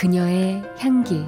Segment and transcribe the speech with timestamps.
[0.00, 1.26] 그녀의 향기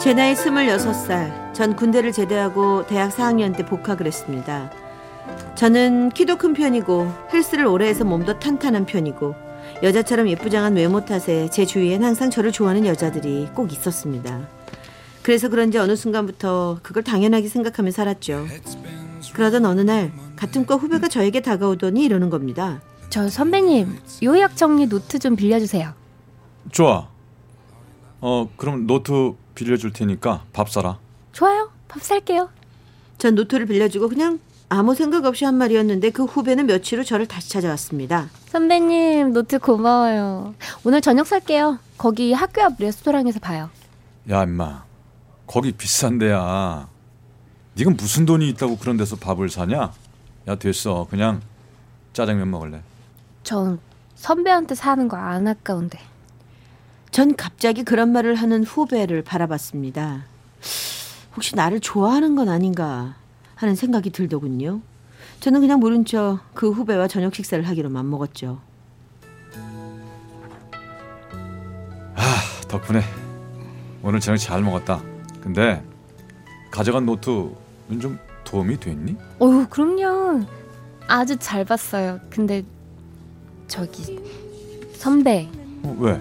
[0.00, 1.52] 제 나이 26살.
[1.52, 4.72] 전 군대를 제대하고 대학 4학년 때 복학을 했습니다.
[5.56, 9.34] 저는 키도 큰 편이고 헬스를 오래 해서 몸도 탄탄한 편이고
[9.82, 14.48] 여자처럼 예쁘장한 외모 탓에 제 주위엔 항상 저를 좋아하는 여자들이 꼭 있었습니다.
[15.20, 18.46] 그래서 그런지 어느 순간부터 그걸 당연하게 생각하며 살았죠.
[19.38, 22.80] 그러던 어느 날 같은 과 후배가 저에게 다가오더니 이러는 겁니다.
[23.08, 25.92] 저 선배님 요약 정리 노트 좀 빌려주세요
[26.72, 27.06] 좋아.
[28.20, 30.98] 어 그럼 노트 빌려줄 테니까 밥 사라.
[31.30, 32.48] 좋아요 밥 살게요
[33.18, 37.48] 전 노트를 빌려주고 그냥 아무 생각 없이 한 말이었는데 그 후배는 며칠 후 저를 다시
[37.50, 38.30] 찾아왔습니다.
[38.48, 43.70] 선배님 노트 고마워요 오늘 저녁 살게요 거기 학교 앞 레스토랑에서 봐요
[44.30, 44.82] 야 임마
[45.46, 46.88] 거기 비싼 데야.
[47.78, 49.92] 네가 무슨 돈이 있다고 그런 데서 밥을 사냐?
[50.48, 51.40] 야 됐어 그냥
[52.12, 52.80] 짜장면 먹을래.
[53.44, 53.78] 전
[54.16, 55.98] 선배한테 사는 거 안 아까운데
[57.10, 60.24] 전 갑자기 그런 말을 하는 후배를 바라봤습니다.
[61.36, 63.14] 혹시 나를 좋아하는 건 아닌가
[63.54, 64.80] 하는 생각이 들더군요.
[65.40, 68.60] 저는 그냥 모른 척 그 후배와 저녁 식사를 하기로 맘먹었죠.
[72.68, 73.00] 덕분에
[74.02, 75.00] 오늘 저녁 잘 먹었다.
[75.40, 75.82] 근데
[76.70, 77.54] 가져간 노트는
[78.00, 79.16] 좀 도움이 됐니?
[79.38, 80.44] 어휴 그럼요
[81.06, 82.62] 아주 잘 봤어요 근데
[83.66, 84.20] 저기
[84.94, 85.48] 선배
[85.82, 86.20] 어, 왜?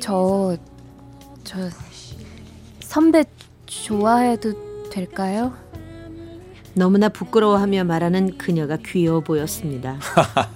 [0.00, 0.56] 저,
[1.44, 1.68] 저,
[2.80, 3.24] 선배
[3.66, 5.52] 좋아해도 될까요?
[6.74, 9.98] 너무나 부끄러워하며 말하는 그녀가 귀여워 보였습니다.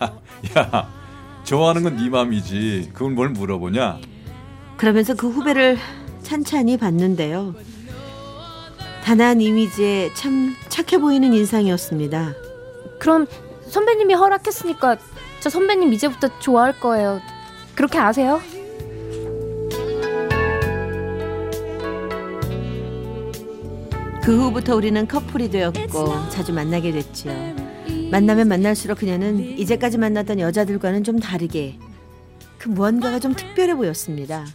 [0.57, 0.89] 야
[1.45, 2.91] 좋아하는 건네 맘이지.
[2.95, 3.99] 그건 뭘 물어보냐?
[4.77, 5.77] 그러면서 그 후배를
[6.23, 7.55] 찬찬히 봤는데요.
[9.05, 12.33] 단아한 이미지에 참 착해 보이는 인상이었습니다.
[12.99, 13.27] 그럼
[13.69, 14.97] 선배님이 허락했으니까
[15.41, 17.21] 저 선배님 이제부터 좋아할 거예요.
[17.75, 18.41] 그렇게 아세요?
[24.23, 27.33] 그 후부터 우리는 커플이 되었고 자주 만나게 됐지요.
[28.11, 31.79] 만나면 만날수록 그녀는 이제까지 만났던 여자들과는 좀 다르게
[32.57, 34.47] 그 무언가가 좀 특별해 보였습니다.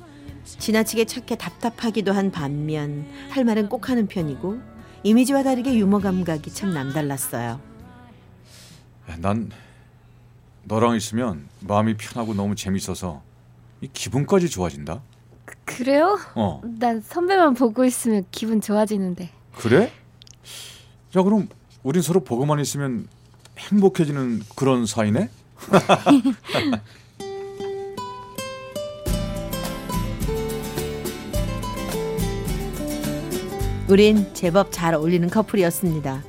[0.58, 4.60] 지나치게 착해 답답하기도 한 반면 할 말은 꼭 하는 편이고
[5.04, 7.60] 이미지와 다르게 유머 감각이 참 남달랐어요.
[9.10, 9.50] 야, 난
[10.64, 13.22] 너랑 있으면 마음이 편하고 너무 재밌어서
[13.82, 15.02] 이 기분까지 좋아진다.
[15.66, 16.20] 그래요?
[16.36, 19.30] 어 난 선배만 보고 있으면 기분 좋아지는데.
[19.56, 19.92] 그래?
[21.12, 21.48] 자 그럼
[21.84, 23.08] 우린 서로 보고만 있으면
[23.58, 25.30] 행복해지는 그런 사이네?
[33.90, 36.24] 우린 제법 잘 어울리는 커플이었습니다.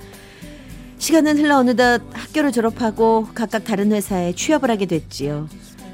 [0.97, 5.47] 시간은 흘러 어느덧 학교를 졸업하고 각각 다른 회사에 취업을 하게 됐지요.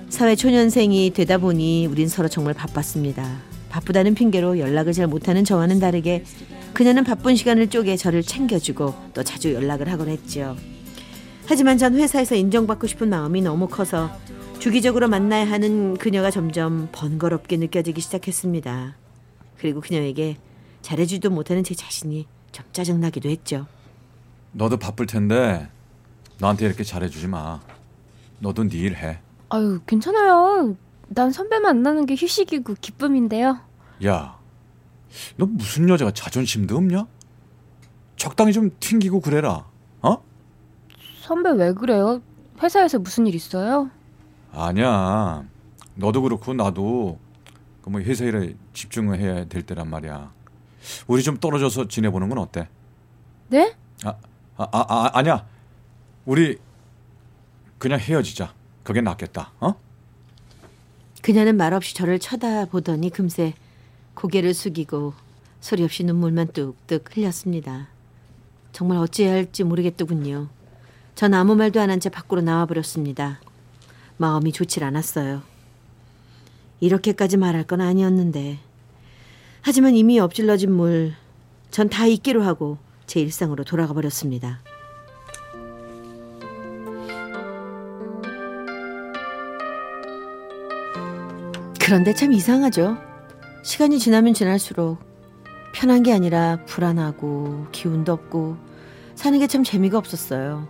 [0.08, 3.38] 사회 초년생이 되다 보니 우린 서로 정말 바빴습니다.
[3.68, 6.24] 바쁘다는 핑계로 연락을 잘 못하는 저와는 다르게
[6.72, 10.56] 그녀는 바쁜 시간을 쪼개 저를 챙겨주고 또 자주 연락을 하곤 했지요.
[11.46, 14.10] 하지만 전 회사에서 인정받고 싶은 마음이 너무 커서
[14.60, 18.96] 주기적으로 만나야 하는 그녀가 점점 번거롭게 느껴지기 시작했습니다.
[19.58, 20.36] 그리고 그녀에게
[20.90, 23.66] 잘해주지도 못하는 제 자신이 좀 짜증나기도 했죠.
[24.52, 25.68] 너도 바쁠 텐데
[26.38, 27.60] 나한테 이렇게 잘해주지 마.
[28.38, 29.18] 너도 네 일 해.
[29.48, 30.76] 아유, 괜찮아요.
[31.08, 33.58] 난 선배 만나는 게 휴식이고 기쁨인데요.
[34.06, 34.38] 야,
[35.36, 37.06] 너 무슨 여자가 자존심도 없냐?
[38.16, 39.66] 적당히 좀 튕기고 그래라.
[40.02, 40.18] 어?
[41.22, 42.22] 선배 왜 그래요?
[42.62, 43.90] 회사에서 무슨 일 있어요?
[44.52, 45.42] 아니야.
[45.96, 47.18] 너도 그렇고 나도
[47.82, 50.30] 그뭐 회사 일에 집중을 해야 될 때란 말이야.
[51.06, 52.68] 우리 좀 떨어져서 지내보는 건 어때?
[53.48, 53.74] 네?
[54.04, 54.14] 아,
[54.56, 55.46] 아, 아, 아 아니야.
[56.24, 56.58] 우리
[57.78, 58.52] 그냥 헤어지자.
[58.82, 59.52] 그게 낫겠다.
[59.60, 59.74] 어?
[61.22, 63.54] 그녀는 말없이 저를 쳐다보더니 금세
[64.14, 65.14] 고개를 숙이고
[65.60, 67.88] 소리 없이 눈물만 뚝뚝 흘렸습니다.
[68.72, 70.48] 정말 어찌해야 할지 모르겠더군요.
[71.14, 73.40] 전 아무 말도 안 한 채 밖으로 나와버렸습니다.
[74.18, 75.42] 마음이 좋질 않았어요.
[76.80, 78.58] 이렇게까지 말할 건 아니었는데.
[79.66, 81.12] 하지만 이미 엎질러진 물,
[81.72, 84.60] 전 다 잊기로 하고 제 일상으로 돌아가 버렸습니다.
[91.80, 92.96] 그런데 참 이상하죠.
[93.64, 94.98] 시간이 지나면 지날수록
[95.72, 98.56] 편한 게 아니라 불안하고 기운도 없고
[99.16, 100.68] 사는 게 참 재미가 없었어요.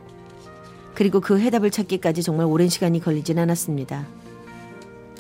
[0.95, 4.07] 그리고 그 해답을 찾기까지 정말 오랜 시간이 걸리진 않았습니다.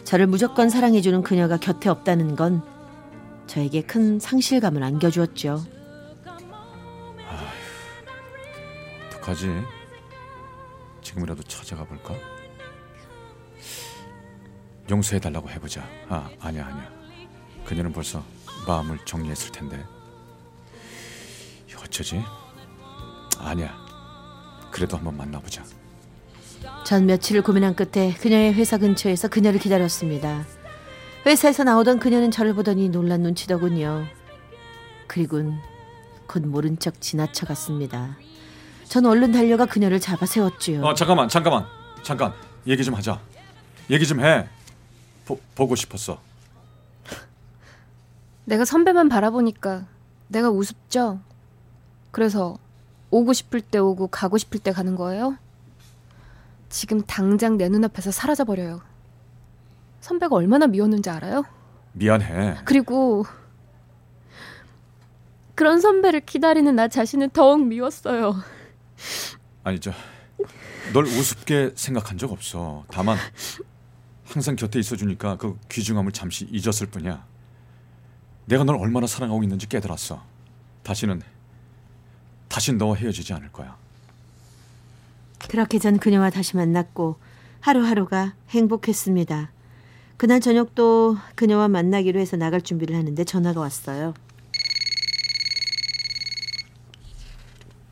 [0.05, 2.63] 저를 무조건 사랑해주는 그녀가 곁에 없다는 건
[3.47, 5.65] 저에게 큰 상실감을 안겨주었죠.
[9.09, 9.63] 어떡하지?
[11.03, 12.15] 지금이라도 찾아가 볼까?
[14.89, 15.83] 용서해 달라고 해보자.
[16.09, 16.91] 아, 아니야, 아니야.
[17.65, 18.23] 그녀는 벌써
[18.67, 19.85] 마음을 정리했을 텐데.
[21.83, 22.21] 어쩌지?
[23.39, 23.75] 아니야.
[24.71, 25.65] 그래도 한번 만나보자.
[26.85, 30.45] 전 며칠을 고민한 끝에 그녀의 회사 근처에서 그녀를 기다렸습니다.
[31.25, 34.05] 회사에서 나오던 그녀는 저를 보더니 놀란 눈치더군요.
[35.07, 35.59] 그리곤
[36.27, 38.17] 곧 모른 척 지나쳐 갔습니다.
[38.85, 40.85] 전 얼른 달려가 그녀를 잡아 세웠지요.
[40.85, 41.67] 어, 잠깐만, 잠깐만,
[42.03, 42.33] 잠깐.
[42.67, 43.21] 얘기 좀 하자.
[43.91, 44.49] 얘기 좀 해.
[45.25, 46.21] 보, 보고 싶었어.
[48.45, 49.87] 내가 선배만 바라보니까
[50.29, 51.21] 내가 우습죠?
[52.13, 52.59] 그래서
[53.11, 55.37] 오고 싶을 때 오고 가고 싶을 때 가는 거예요?
[56.69, 58.81] 지금 당장 내 눈앞에서 사라져 버려요.
[60.01, 61.45] 선배가 얼마나 미웠는지 알아요?
[61.93, 62.59] 미안해.
[62.65, 63.25] 그리고
[65.55, 68.37] 그런 선배를 기다리는 나 자신은 더욱 미웠어요.
[69.65, 72.85] 아니 저널 우습게 생각한 적 없어.
[72.91, 73.17] 다만
[74.25, 77.25] 항상 곁에 있어주니까 그 귀중함을 잠시 잊었을 뿐이야.
[78.45, 80.23] 내가 널 얼마나 사랑하고 있는지 깨달았어.
[80.83, 81.23] 다시는
[82.49, 83.77] 다신 너와 헤어지지 않을 거야.
[85.49, 87.19] 그렇게 전 그녀와 다시 만났고
[87.61, 89.51] 하루하루가 행복했습니다.
[90.17, 94.15] 그날 저녁도 그녀와 만나기로 해서 나갈 준비를 하는데 전화가 왔어요.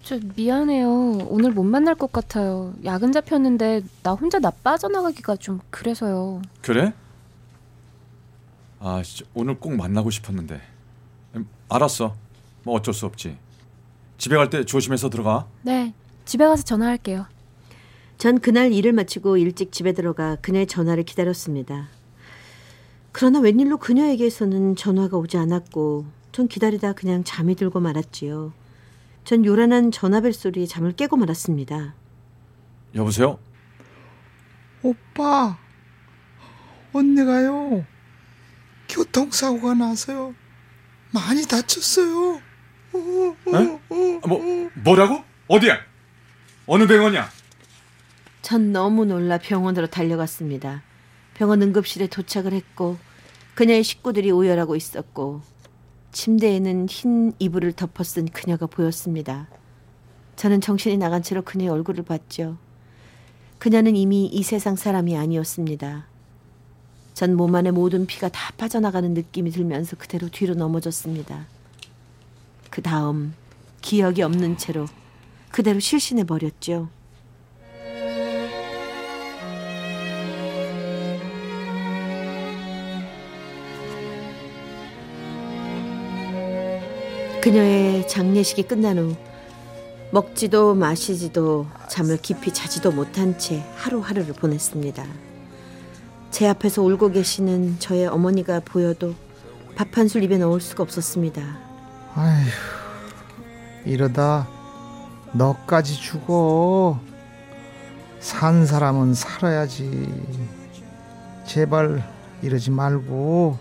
[0.03, 1.19] 저 미안해요.
[1.29, 2.75] 오늘 못 만날 것 같아요.
[2.85, 6.43] 야근 잡혔는데 나 혼자 나 빠져나가기가 좀 그래서요.
[6.61, 6.93] 그래?
[8.81, 10.61] 아 진짜 오늘 꼭 만나고 싶었는데.
[11.37, 12.15] 음, 알았어.
[12.65, 13.37] 뭐 어쩔 수 없지.
[14.19, 15.47] 집에 갈 때 조심해서 들어가.
[15.63, 15.95] 네,
[16.27, 17.27] 집에 가서 전화할게요.
[18.19, 21.89] 전 그날 일을 마치고 일찍 집에 들어가 그녀의 전화를 기다렸습니다.
[23.15, 28.53] 그러나 웬일로 그녀에게서는 전화가 오지 않았고 전 기다리다 그냥 잠이 들고 말았지요.
[29.23, 31.95] 전 요란한 전화벨 소리에 잠을 깨고 말았습니다.
[32.97, 33.39] 여보세요?
[34.83, 35.57] 오빠,
[36.93, 37.87] 언니가요.
[38.89, 40.35] 교통사고가 나서요.
[41.13, 42.41] 많이 다쳤어요.
[42.97, 44.21] 에?
[44.27, 45.23] 뭐 뭐라고?
[45.47, 45.79] 어디야?
[46.67, 47.29] 어느 병원이야?
[48.43, 50.83] 전 너무 놀라 병원으로 달려갔습니다.
[51.35, 52.97] 병원 응급실에 도착을 했고
[53.55, 55.43] 그녀의 식구들이 오열하고 있었고
[56.13, 59.49] 침대에는 흰 이불을 덮어 쓴 그녀가 보였습니다.
[60.37, 62.57] 저는 정신이 나간 채로 그녀의 얼굴을 봤죠.
[63.59, 66.07] 그녀는 이미 이 세상 사람이 아니었습니다.
[67.15, 71.47] 전 몸 안의 모든 피가 다 빠져나가는 느낌이 들면서 그대로 뒤로 넘어졌습니다.
[72.71, 73.35] 그 다음
[73.83, 74.87] 기억이 없는 채로
[75.51, 76.89] 그대로 실신해 버렸죠.
[87.45, 89.15] 그녀의 장례식이 끝난 후
[90.13, 95.05] 먹지도 마시지도 잠을 깊이 자지도 못한 채 하루하루를 보냈습니다.
[96.31, 99.15] 제 앞에서 울고 계시는 저의 어머니가 보여도
[99.77, 101.43] 밥 한 술 입에 넣을 수가 없었습니다.
[102.15, 102.47] 아휴,
[103.85, 104.49] 이러다
[105.33, 106.99] 너까지 죽어.
[108.21, 110.09] 산 사람은 살아야지.
[111.45, 112.11] 제발
[112.41, 113.59] 이러지 말고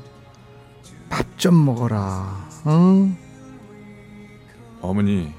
[1.09, 2.47] 밥 좀 먹어라.
[2.67, 3.17] 응?
[4.83, 5.31] 어머니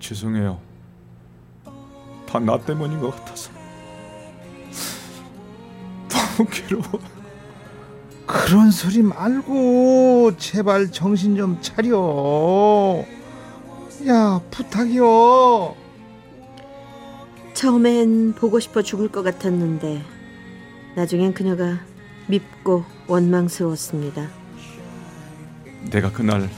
[0.00, 0.58] 죄송해요.
[2.26, 3.52] 다 나 때문인 것 같아서
[6.08, 6.84] 너무 괴로워.
[8.26, 13.04] 그런 소리 말고 제발 정신 좀 차려.
[14.08, 15.76] 야, 부탁이요.
[17.52, 20.02] 처음엔 보고 싶어 죽을 것 같았는데
[20.96, 21.78] 나중엔 그녀가
[22.26, 24.28] 밉고 원망스러웠습니다.
[25.90, 26.50] 내가 그날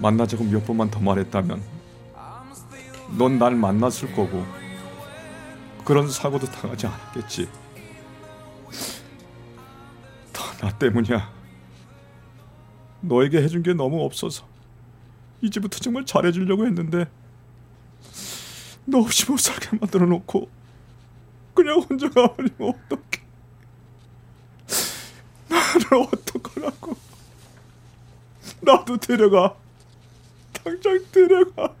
[0.00, 1.62] 만나자고 몇 번만 더 말했다면
[3.18, 4.44] 넌 날 만났을 거고
[5.84, 7.48] 그런 사고도 당하지 않았겠지.
[10.32, 11.30] 다 나 때문이야.
[13.02, 14.46] 너에게 해준 게 너무 없어서
[15.42, 17.08] 이제부터 정말 잘해주려고 했는데
[18.86, 20.48] 너 없이 못 살게 만들어 놓고
[21.54, 23.26] 그냥 혼자 가버리면 어떡해.
[25.48, 26.96] 나를 어떡하라고.
[28.62, 29.54] 나도 데려가.
[30.66, 31.76] 당장 데려가.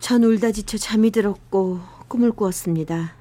[0.00, 3.14] 전 울다 지쳐 잠이 들었고 꿈을 꾸었습니다.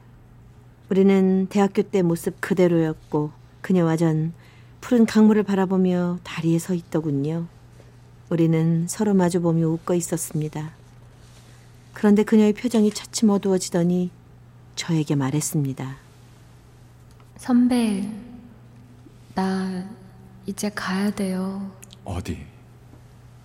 [0.89, 3.31] 우리는 대학교 때 모습 그대로였고
[3.61, 4.33] 그녀와 전
[4.81, 7.47] 푸른 강물을 바라보며 다리에 서 있더군요.
[8.29, 10.71] 우리는 서로 마주보며 웃고 있었습니다.
[11.93, 14.11] 그런데 그녀의 표정이 차츰 어두워지더니
[14.75, 15.95] 저에게 말했습니다.
[17.37, 18.09] 선배,
[19.35, 19.87] 나
[20.49, 21.69] 이제 가야 돼요.
[22.03, 22.43] 어디?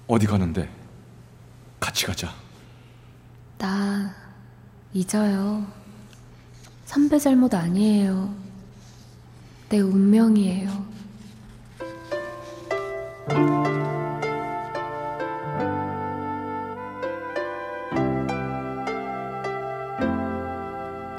[0.07, 0.71] 어디 가는데?
[1.79, 2.33] 같이 가자.
[3.59, 4.15] 나
[4.95, 5.67] 잊어요.
[6.87, 8.35] 선배 잘못 아니에요.
[9.69, 10.95] 내 운명이에요.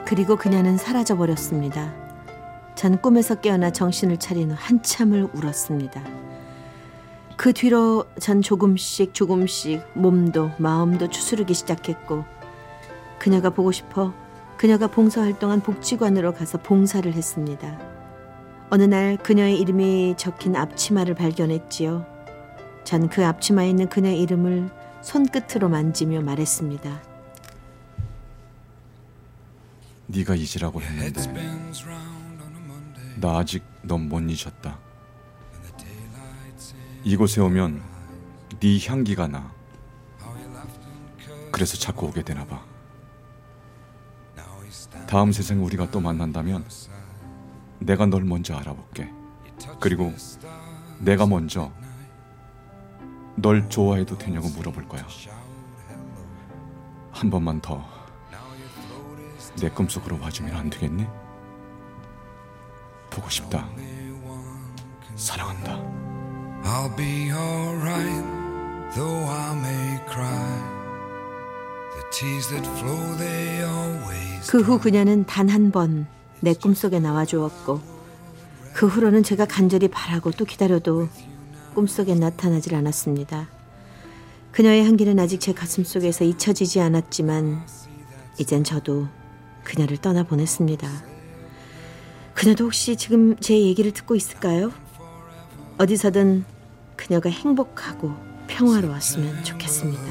[0.03, 2.04] 그리고 그녀는 사라져 버렸습니다.
[2.75, 6.03] 전 꿈에서 깨어나 정신을 차린 후 한참을 울었습니다.
[7.37, 12.23] 그 뒤로 전 조금씩 조금씩 몸도 마음도 추스르기 시작했고
[13.19, 14.13] 그녀가 보고 싶어
[14.57, 17.77] 그녀가 봉사활동한 복지관으로 가서 봉사를 했습니다.
[18.69, 22.05] 어느 날 그녀의 이름이 적힌 앞치마를 발견했지요.
[22.83, 24.69] 전 그 앞치마에 있는 그녀의 이름을
[25.01, 27.01] 손끝으로 만지며 말했습니다.
[30.07, 31.21] 네가 잊으라고 했는데
[33.17, 34.77] 나 아직 넌 못 잊었다.
[37.03, 37.81] 이곳에 오면
[38.59, 39.51] 네 향기가 나.
[41.51, 42.63] 그래서 자꾸 오게 되나 봐.
[45.07, 46.65] 다음 세상에 우리가 또 만난다면
[47.79, 49.09] 내가 널 먼저 알아볼게.
[49.79, 50.13] 그리고
[50.99, 51.71] 내가 먼저
[53.35, 55.05] 널 좋아해도 되냐고 물어볼 거야.
[57.11, 57.95] 한 번만 더
[59.61, 61.05] 내 꿈속으로 와주면 안 되겠니?
[63.15, 63.67] 보고 싶다.
[65.15, 65.81] 사랑한다.
[66.63, 68.25] I'll be alright,
[68.95, 70.75] though I may cry.
[71.95, 74.51] The tears that flow, they always.
[74.51, 76.07] 그후 그녀는 단 한 번
[76.41, 77.79] 내 꿈속에 나와 주었고
[78.73, 81.07] 그 후로는 제가 간절히 바라고 또 기다려도
[81.73, 83.47] 꿈속에 나타나질 않았습니다.
[84.51, 87.65] 그녀의 향기는 아직 제 가슴 속에서 잊혀지지 않았지만
[88.37, 89.07] 이젠 저도
[89.63, 91.14] 그녀를 떠나 보냈습니다.
[92.35, 94.71] 그녀도 혹시 지금 제 얘기를 듣고 있을까요?
[95.79, 96.45] 어디서든
[96.95, 98.13] 그녀가 행복하고
[98.47, 100.03] 평화로웠으면 좋겠습니다.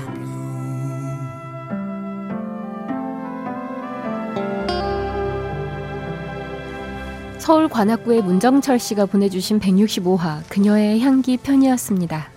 [7.39, 12.34] 서울 관악구의 문정철 씨가 보내주신 165화 그녀의 향기 편이었습니다.